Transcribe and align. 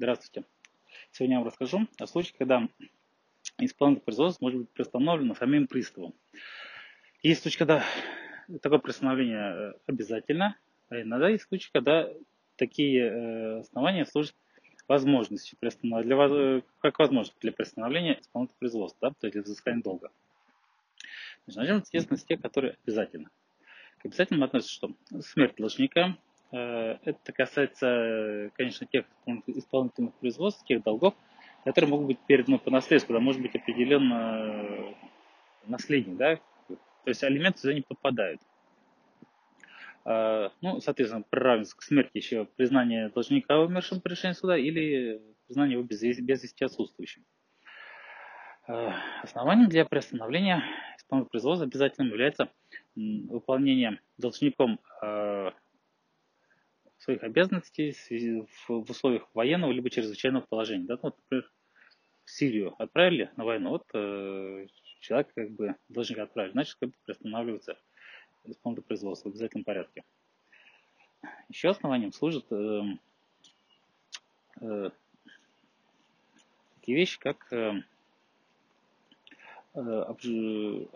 Здравствуйте. 0.00 0.46
Сегодня 1.10 1.34
я 1.34 1.40
вам 1.40 1.48
расскажу 1.48 1.88
о 1.98 2.06
случае, 2.06 2.36
когда 2.38 2.68
исполнительное 3.58 4.04
производство 4.04 4.44
может 4.44 4.60
быть 4.60 4.70
приостановлено 4.70 5.34
самим 5.34 5.66
приставом. 5.66 6.14
Есть 7.20 7.42
случаи, 7.42 7.58
когда 7.58 7.84
такое 8.62 8.78
приостановление 8.78 9.40
э, 9.40 9.72
обязательно, 9.86 10.56
а 10.88 11.00
иногда 11.00 11.28
есть 11.28 11.48
случаи, 11.48 11.70
когда 11.72 12.08
такие 12.54 13.06
э, 13.06 13.58
основания 13.58 14.06
служат 14.06 14.36
возможностью 14.86 15.58
для, 15.60 15.80
э, 15.80 16.62
как 16.80 17.00
возможность 17.00 17.40
для 17.40 17.50
приостановления 17.50 18.20
исполнительного 18.20 18.58
производства, 18.60 19.08
да, 19.08 19.16
то 19.18 19.26
есть 19.26 19.32
для 19.32 19.42
взыскания 19.42 19.82
долга. 19.82 20.12
Начнем, 21.48 21.78
естественно, 21.78 22.18
с 22.18 22.24
тех, 22.24 22.40
которые 22.40 22.76
обязательно. 22.84 23.30
К 23.98 24.04
обязательным 24.04 24.44
относится 24.44 24.72
что? 24.72 24.94
Смерть 25.22 25.56
должника, 25.56 26.16
это 26.50 27.32
касается, 27.34 28.50
конечно, 28.54 28.86
тех 28.86 29.04
исполнительных 29.46 30.14
производств, 30.14 30.64
тех 30.64 30.82
долгов, 30.82 31.14
которые 31.64 31.90
могут 31.90 32.06
быть 32.06 32.18
переданы 32.20 32.58
по 32.58 32.70
наследству, 32.70 33.12
да, 33.12 33.20
может 33.20 33.42
быть 33.42 33.54
определен 33.54 34.10
э, 34.12 34.94
наследник, 35.66 36.16
да, 36.16 36.36
то 36.68 36.76
есть 37.06 37.22
алименты 37.22 37.60
туда 37.60 37.74
не 37.74 37.82
попадают. 37.82 38.40
Э, 40.06 40.48
ну, 40.62 40.80
соответственно, 40.80 41.24
приравнивается 41.28 41.76
к 41.76 41.82
смерти 41.82 42.12
еще 42.14 42.46
признание 42.56 43.10
должника 43.10 43.58
умершим 43.60 44.00
по 44.00 44.08
решению 44.08 44.34
суда 44.34 44.56
или 44.56 45.20
признание 45.46 45.74
его 45.74 45.84
без, 45.84 46.00
без 46.00 46.42
вести 46.42 46.64
отсутствующим. 46.64 47.24
Основанием 49.22 49.70
для 49.70 49.86
приостановления 49.86 50.62
исполнительного 50.98 51.30
производства 51.30 51.66
обязательным 51.66 52.10
является 52.10 52.50
выполнение 52.94 53.98
должником 54.18 54.78
своих 57.08 57.22
обязанностей 57.22 57.96
в 58.68 58.90
условиях 58.90 59.26
военного 59.32 59.72
либо 59.72 59.88
чрезвычайного 59.88 60.44
положения. 60.46 60.84
Да? 60.84 60.98
Ну, 61.02 61.14
например, 61.16 61.50
в 62.26 62.30
Сирию 62.30 62.74
отправили 62.78 63.30
на 63.38 63.46
войну, 63.46 63.70
вот 63.70 63.86
э, 63.94 64.66
человек 65.00 65.32
как 65.34 65.50
бы 65.52 65.74
должен 65.88 66.20
отправить, 66.20 66.52
значит, 66.52 66.76
как 66.78 66.90
бы 66.90 66.94
приостанавливается 67.06 67.78
исполнительное 68.44 68.86
производство 68.86 69.30
в 69.30 69.32
обязательном 69.32 69.64
порядке. 69.64 70.04
Еще 71.48 71.70
основанием 71.70 72.12
служат 72.12 72.44
э, 72.50 72.82
э, 74.60 74.90
такие 76.74 76.98
вещи, 76.98 77.18
как 77.18 77.50
э, 77.54 77.72
э, 79.72 80.86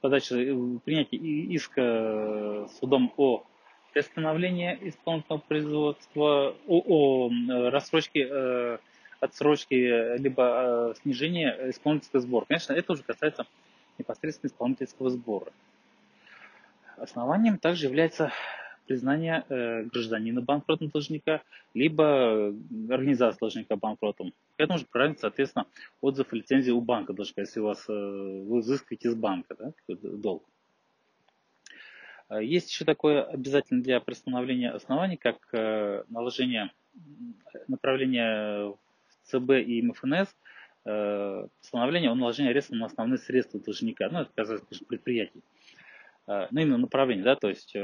подача, 0.00 0.36
э, 0.36 0.78
принятие 0.82 1.20
иска 1.54 2.66
судом 2.80 3.12
о 3.18 3.46
приостановление 3.94 4.76
исполнительного 4.88 5.40
производства, 5.40 6.54
о, 6.66 6.82
о 6.86 7.30
э, 7.30 7.70
э, 8.14 8.78
отсрочке, 9.20 10.16
либо 10.18 10.92
э, 10.92 10.94
снижение 11.02 11.70
исполнительского 11.70 12.20
сбора. 12.20 12.44
Конечно, 12.46 12.72
это 12.72 12.92
уже 12.92 13.04
касается 13.04 13.46
непосредственно 13.98 14.48
исполнительского 14.50 15.10
сбора. 15.10 15.52
Основанием 16.96 17.58
также 17.58 17.86
является 17.86 18.32
признание 18.86 19.44
э, 19.48 19.84
гражданина 19.84 20.42
банкротом 20.42 20.88
должника, 20.88 21.42
либо 21.72 22.48
организация 22.90 23.38
должника 23.38 23.76
банкротом. 23.76 24.32
К 24.56 24.60
этому 24.60 24.78
же 24.78 24.86
правильно, 24.90 25.16
соответственно, 25.18 25.66
отзыв 26.00 26.32
лицензии 26.32 26.72
у 26.72 26.80
банка 26.80 27.12
должника, 27.12 27.42
если 27.42 27.60
у 27.60 27.64
вас 27.64 27.84
э, 27.88 27.92
вы 27.92 28.58
взыскиваете 28.58 29.10
с 29.10 29.14
банка 29.14 29.54
да, 29.56 29.72
долг. 29.88 30.42
Э, 30.44 30.63
есть 32.40 32.70
еще 32.70 32.84
такое 32.84 33.22
обязательно 33.22 33.82
для 33.82 34.00
приостановления 34.00 34.70
оснований, 34.70 35.16
как 35.16 35.36
э, 35.52 36.04
наложение 36.08 36.70
направления 37.68 38.68
в 38.68 38.78
ЦБ 39.24 39.50
и 39.66 39.82
МФНС, 39.82 40.34
э, 40.84 41.46
постановление 41.60 42.10
о 42.10 42.14
наложении 42.14 42.50
ареста 42.50 42.74
на 42.74 42.86
основные 42.86 43.18
средства 43.18 43.60
должника. 43.60 44.08
Ну, 44.10 44.20
это 44.20 44.30
касается 44.34 44.84
предприятий. 44.86 45.42
Ну, 46.26 46.46
именно 46.52 46.78
направление, 46.78 47.22
да, 47.22 47.36
то 47.36 47.50
есть, 47.50 47.76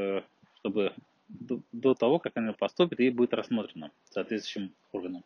чтобы 0.54 0.94
до 1.28 1.94
того, 1.94 2.18
как 2.18 2.38
оно 2.38 2.54
поступит 2.54 2.98
и 3.00 3.10
будет 3.10 3.34
рассмотрено 3.34 3.90
соответствующим 4.04 4.72
органом. 4.92 5.24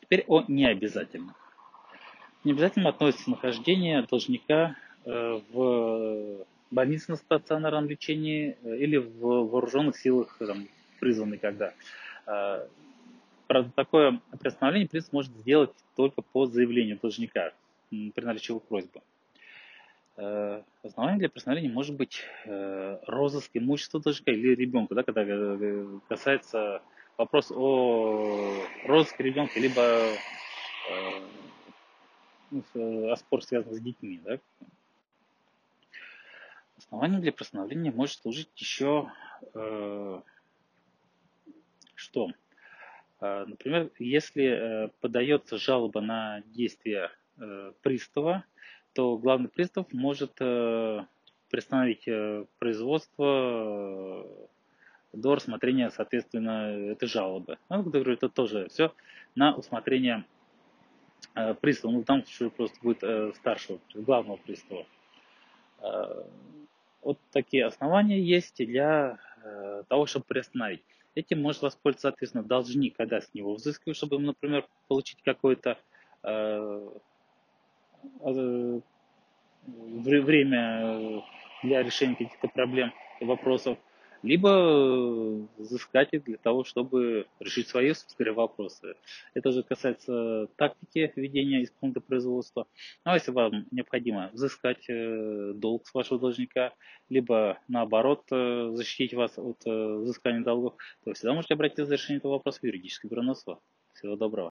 Теперь 0.00 0.24
о 0.28 0.44
необязательном. 0.46 1.34
Необязательно 2.44 2.90
относится 2.90 3.28
нахождение 3.28 4.02
должника 4.02 4.76
в 5.04 6.17
больнице 6.78 7.10
на 7.10 7.16
стационарном 7.16 7.88
лечении 7.88 8.56
э, 8.62 8.76
или 8.76 8.98
в 8.98 9.18
вооруженных 9.18 9.96
силах 9.96 10.36
там, 10.38 10.68
призваны 11.00 11.36
когда. 11.36 11.74
А, 12.24 12.64
правда, 13.48 13.72
такое 13.74 14.20
приостановление 14.38 14.88
принцип 14.88 15.12
может 15.12 15.32
сделать 15.38 15.72
только 15.96 16.22
по 16.22 16.46
заявлению 16.46 16.96
должника 17.02 17.52
при 17.90 18.24
наличии 18.24 18.52
его 18.52 18.60
просьбы. 18.60 19.00
Э, 20.18 20.62
основанием 20.84 21.18
для 21.18 21.28
приостановления 21.28 21.68
может 21.68 21.96
быть 21.96 22.22
э, 22.44 22.98
розыск 23.08 23.50
имущества 23.54 24.00
должника 24.00 24.30
или 24.30 24.54
ребенка, 24.54 24.94
да, 24.94 25.02
когда 25.02 25.58
касается 26.08 26.80
вопрос 27.16 27.50
о 27.50 28.54
розыске 28.84 29.24
ребенка, 29.24 29.58
либо 29.58 29.82
ну, 32.52 33.10
о 33.10 33.16
споре, 33.16 33.42
связанном 33.42 33.74
с 33.74 33.80
детьми. 33.80 34.20
Да? 34.24 34.38
Основанием 36.88 37.20
для 37.20 37.32
постановления 37.32 37.90
может 37.90 38.22
служить 38.22 38.48
еще 38.56 39.12
э, 39.54 40.20
что? 41.94 42.30
Э, 43.20 43.44
например, 43.46 43.90
если 43.98 44.44
э, 44.44 44.88
подается 45.02 45.58
жалоба 45.58 46.00
на 46.00 46.40
действие 46.46 47.10
э, 47.36 47.72
пристава, 47.82 48.46
то 48.94 49.18
главный 49.18 49.50
пристав 49.50 49.92
может 49.92 50.40
э, 50.40 51.04
приостановить 51.50 52.08
э, 52.08 52.46
производство 52.58 54.24
э, 54.24 54.46
до 55.12 55.34
рассмотрения, 55.34 55.90
соответственно, 55.90 56.90
этой 56.92 57.06
жалобы. 57.06 57.58
Ну, 57.68 57.82
говорю, 57.82 58.14
это 58.14 58.30
тоже 58.30 58.68
все 58.70 58.94
на 59.34 59.54
усмотрение 59.54 60.24
э, 61.34 61.52
пристава. 61.52 61.92
Ну, 61.92 62.02
там 62.02 62.24
просто 62.56 62.78
будет 62.80 63.02
э, 63.02 63.34
старшего, 63.34 63.78
главного 63.92 64.38
пристава. 64.38 64.86
Э, 67.08 67.12
вот 67.12 67.18
такие 67.32 67.64
основания 67.66 68.20
есть 68.20 68.56
для 68.58 69.18
э, 69.42 69.82
того, 69.88 70.06
чтобы 70.06 70.26
приостановить. 70.26 70.82
Этим 71.14 71.42
может 71.42 71.62
воспользоваться, 71.62 72.08
соответственно, 72.08 72.44
должник, 72.44 72.96
когда 72.96 73.20
с 73.20 73.34
него 73.34 73.54
взыскивают, 73.54 73.96
чтобы, 73.96 74.18
например, 74.18 74.66
получить 74.88 75.22
какое-то 75.24 75.78
э, 76.22 76.88
э, 78.20 78.80
время 79.66 81.22
для 81.62 81.82
решения 81.82 82.14
каких-то 82.14 82.48
проблем 82.48 82.92
и 83.20 83.24
вопросов 83.24 83.78
либо 84.22 84.48
э, 84.50 85.46
взыскать 85.58 86.08
их 86.12 86.24
для 86.24 86.36
того, 86.38 86.64
чтобы 86.64 87.26
решить 87.40 87.68
свои 87.68 87.92
скорее 87.94 88.32
вопросы. 88.32 88.94
Это 89.34 89.52
же 89.52 89.62
касается 89.62 90.48
тактики 90.56 91.12
ведения 91.16 91.64
исполнительного 91.64 92.06
производства. 92.06 92.66
Ну, 93.04 93.12
а 93.12 93.14
если 93.14 93.30
вам 93.30 93.66
необходимо 93.70 94.30
взыскать 94.32 94.88
э, 94.88 95.52
долг 95.54 95.86
с 95.86 95.94
вашего 95.94 96.18
должника, 96.18 96.72
либо 97.08 97.58
наоборот 97.68 98.24
э, 98.30 98.70
защитить 98.72 99.14
вас 99.14 99.38
от 99.38 99.64
взыскания 99.64 100.42
долгов, 100.42 100.74
то 101.04 101.12
всегда 101.12 101.34
можете 101.34 101.54
обратиться 101.54 101.86
за 101.86 101.94
решением 101.94 102.18
этого 102.18 102.32
вопроса 102.32 102.60
в 102.60 102.64
юридическое 102.64 103.10
бюро 103.10 103.22
Всего 103.94 104.16
доброго. 104.16 104.46